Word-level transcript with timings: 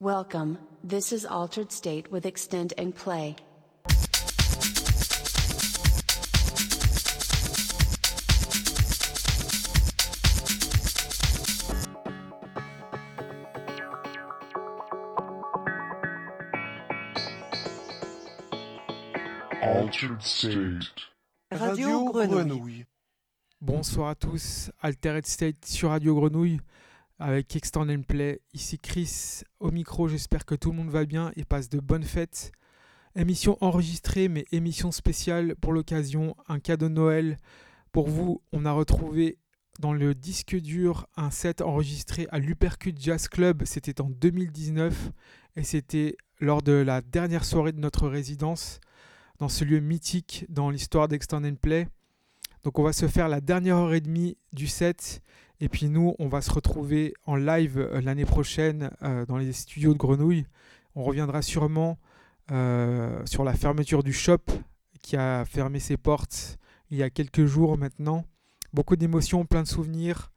Welcome, 0.00 0.58
this 0.84 1.10
is 1.10 1.26
Altered 1.26 1.72
State 1.72 2.08
with 2.12 2.24
Extend 2.24 2.72
and 2.78 2.94
Play. 2.94 3.34
Altered 19.60 20.22
State. 20.22 20.92
Radio 21.50 22.04
Grenouille. 22.12 22.84
Bonsoir 23.60 24.10
à 24.10 24.14
tous, 24.14 24.70
Altered 24.80 25.26
State 25.26 25.64
sur 25.64 25.88
Radio 25.90 26.14
Grenouille 26.14 26.60
avec 27.18 27.54
Extend 27.56 27.88
and 27.88 28.02
Play. 28.02 28.40
Ici 28.54 28.78
Chris 28.78 29.42
au 29.60 29.70
micro, 29.70 30.08
j'espère 30.08 30.44
que 30.44 30.54
tout 30.54 30.70
le 30.70 30.76
monde 30.76 30.90
va 30.90 31.04
bien 31.04 31.32
et 31.36 31.44
passe 31.44 31.68
de 31.68 31.80
bonnes 31.80 32.04
fêtes. 32.04 32.52
Émission 33.16 33.58
enregistrée 33.60 34.28
mais 34.28 34.44
émission 34.52 34.92
spéciale 34.92 35.56
pour 35.56 35.72
l'occasion, 35.72 36.36
un 36.48 36.60
cadeau 36.60 36.88
de 36.88 36.94
Noël. 36.94 37.36
Pour 37.92 38.08
vous, 38.08 38.42
on 38.52 38.64
a 38.64 38.72
retrouvé 38.72 39.38
dans 39.80 39.92
le 39.92 40.14
disque 40.14 40.56
dur 40.56 41.06
un 41.16 41.30
set 41.30 41.60
enregistré 41.60 42.26
à 42.30 42.38
l'Upercut 42.38 42.94
Jazz 42.98 43.28
Club, 43.28 43.62
c'était 43.64 44.00
en 44.00 44.10
2019 44.10 45.10
et 45.56 45.62
c'était 45.62 46.16
lors 46.40 46.62
de 46.62 46.72
la 46.72 47.00
dernière 47.00 47.44
soirée 47.44 47.72
de 47.72 47.80
notre 47.80 48.08
résidence 48.08 48.80
dans 49.38 49.48
ce 49.48 49.64
lieu 49.64 49.80
mythique 49.80 50.46
dans 50.48 50.70
l'histoire 50.70 51.08
d'Extend 51.08 51.44
and 51.44 51.56
Play. 51.60 51.88
Donc 52.64 52.78
on 52.78 52.82
va 52.82 52.92
se 52.92 53.06
faire 53.06 53.28
la 53.28 53.40
dernière 53.40 53.76
heure 53.76 53.94
et 53.94 54.00
demie 54.00 54.36
du 54.52 54.66
set 54.66 55.22
et 55.60 55.68
puis 55.68 55.88
nous 55.88 56.14
on 56.18 56.28
va 56.28 56.40
se 56.40 56.50
retrouver 56.50 57.14
en 57.24 57.36
live 57.36 57.78
euh, 57.78 58.00
l'année 58.00 58.24
prochaine 58.24 58.90
euh, 59.02 59.26
dans 59.26 59.36
les 59.36 59.52
studios 59.52 59.92
de 59.92 59.98
Grenouille. 59.98 60.46
On 60.94 61.02
reviendra 61.02 61.42
sûrement 61.42 61.98
euh, 62.50 63.20
sur 63.26 63.44
la 63.44 63.54
fermeture 63.54 64.02
du 64.02 64.12
shop 64.12 64.44
qui 65.02 65.16
a 65.16 65.44
fermé 65.44 65.80
ses 65.80 65.96
portes 65.96 66.58
il 66.90 66.98
y 66.98 67.02
a 67.02 67.10
quelques 67.10 67.44
jours 67.44 67.76
maintenant. 67.76 68.24
Beaucoup 68.72 68.96
d'émotions, 68.96 69.44
plein 69.44 69.62
de 69.62 69.68
souvenirs. 69.68 70.32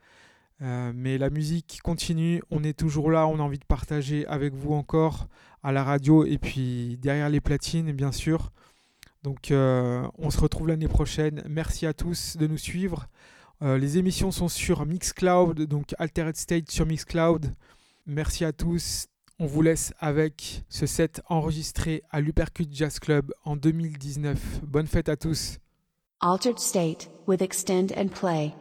Mais 0.59 1.17
la 1.17 1.31
musique 1.31 1.79
continue, 1.83 2.39
on 2.51 2.63
est 2.63 2.77
toujours 2.77 3.09
là, 3.09 3.25
on 3.25 3.39
a 3.39 3.41
envie 3.41 3.57
de 3.57 3.65
partager 3.65 4.27
avec 4.27 4.53
vous 4.53 4.73
encore 4.73 5.27
à 5.63 5.71
la 5.71 5.83
radio 5.83 6.23
et 6.23 6.37
puis 6.37 6.99
derrière 7.01 7.29
les 7.29 7.41
platines 7.41 7.91
bien 7.93 8.11
sûr. 8.11 8.51
Donc 9.23 9.47
on 9.51 10.29
se 10.29 10.39
retrouve 10.39 10.67
l'année 10.67 10.87
prochaine. 10.87 11.41
Merci 11.49 11.87
à 11.87 11.93
tous 11.93 12.37
de 12.37 12.45
nous 12.45 12.59
suivre. 12.59 13.07
Euh, 13.63 13.77
les 13.77 13.97
émissions 13.97 14.31
sont 14.31 14.47
sur 14.47 14.85
Mixcloud, 14.85 15.61
donc 15.61 15.93
Altered 15.99 16.35
State 16.35 16.71
sur 16.71 16.85
Mixcloud. 16.85 17.53
Merci 18.07 18.43
à 18.43 18.53
tous. 18.53 19.07
On 19.37 19.45
vous 19.45 19.61
laisse 19.61 19.93
avec 19.99 20.63
ce 20.69 20.85
set 20.85 21.21
enregistré 21.27 22.03
à 22.09 22.21
l'Upercut 22.21 22.67
Jazz 22.71 22.99
Club 22.99 23.31
en 23.43 23.55
2019. 23.55 24.61
Bonne 24.63 24.87
fête 24.87 25.09
à 25.09 25.15
tous. 25.15 25.57
Altered 26.21 26.59
State 26.59 27.09
with 27.27 27.41
Extend 27.41 27.91
and 27.97 28.09
Play. 28.09 28.53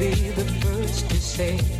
be 0.00 0.30
the 0.30 0.44
first 0.62 1.10
to 1.10 1.16
say. 1.16 1.79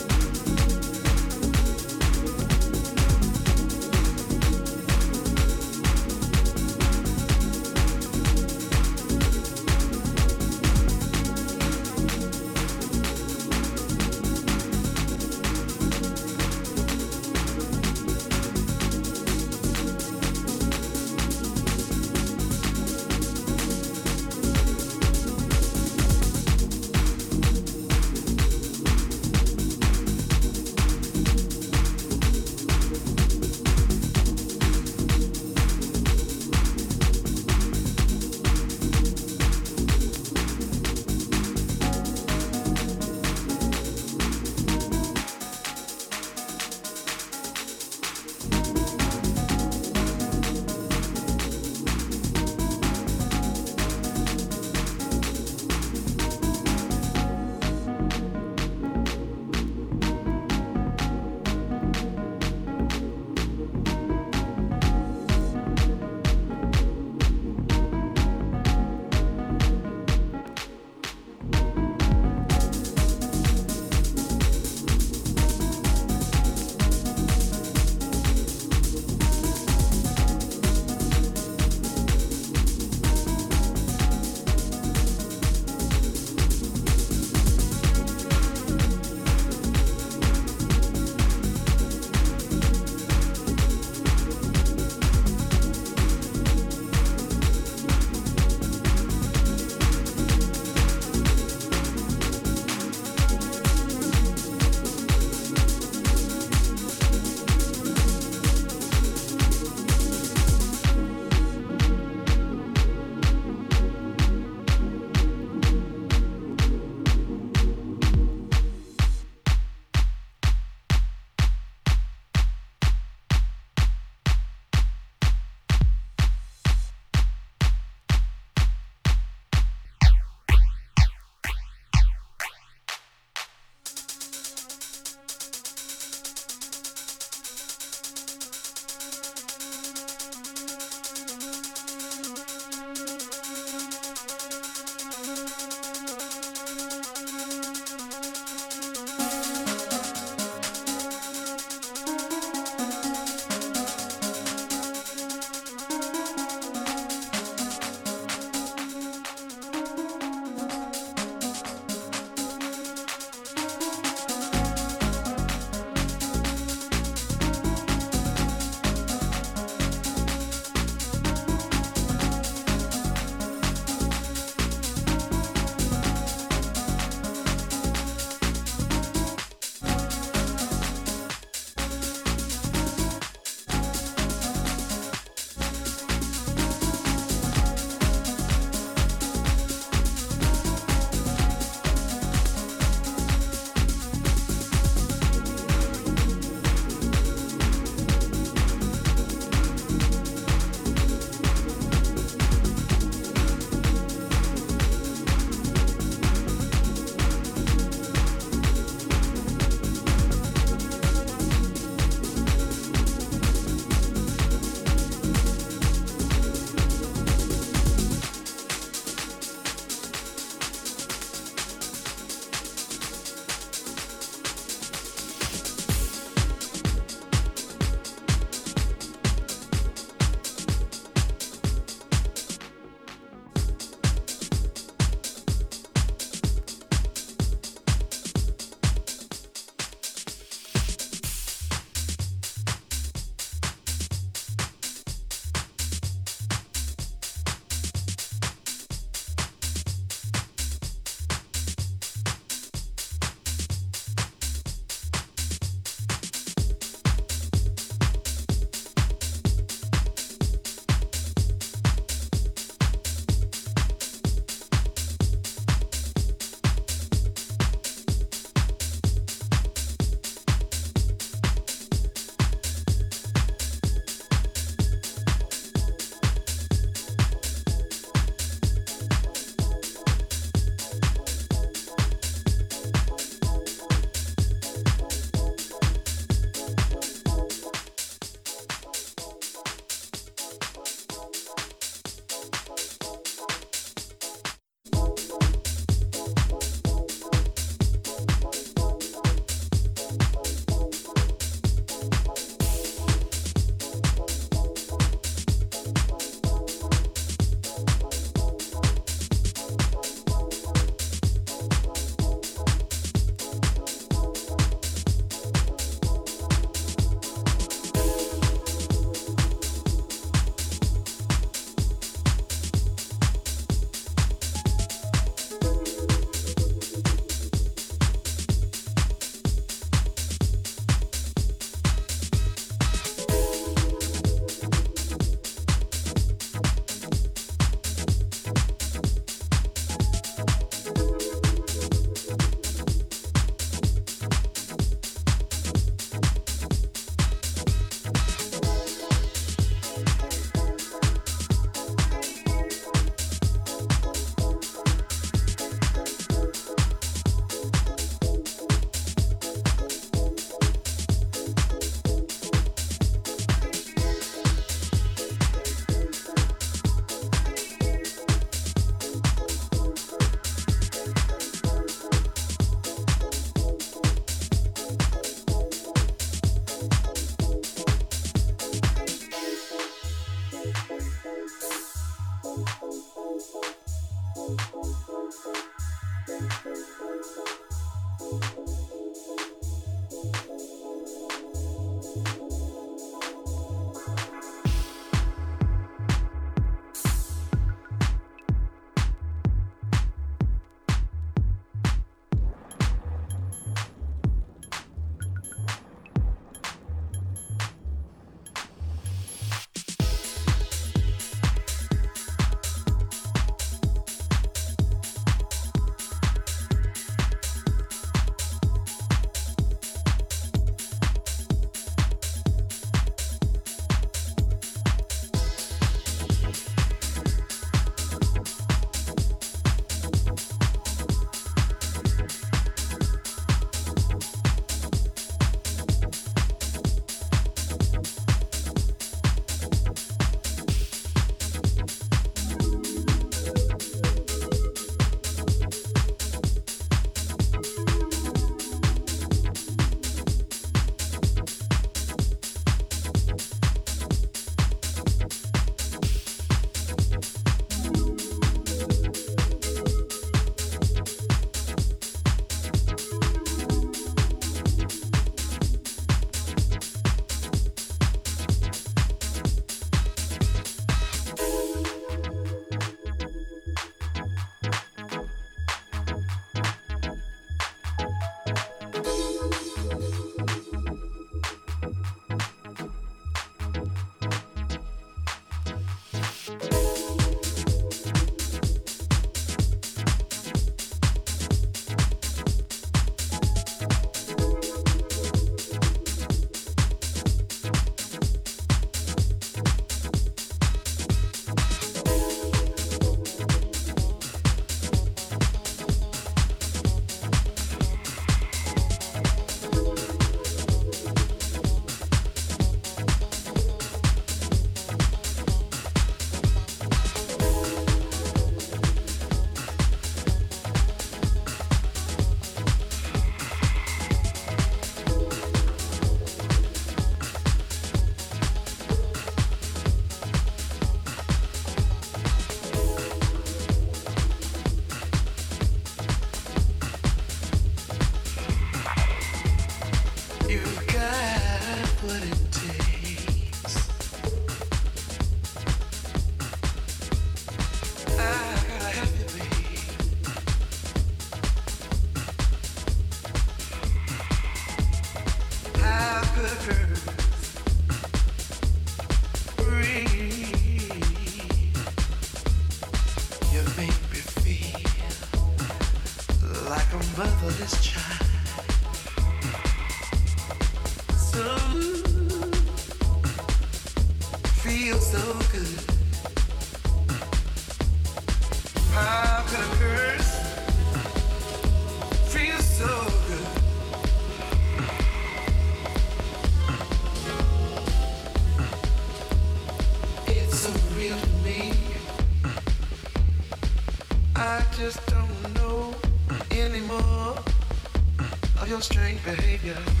behavior. 599.23 600.00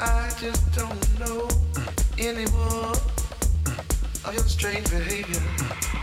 I 0.00 0.30
just 0.40 0.72
don't 0.76 1.18
know 1.18 1.48
anymore 2.18 2.92
of 4.24 4.32
your 4.32 4.44
strange 4.44 4.88
behavior. 4.90 5.97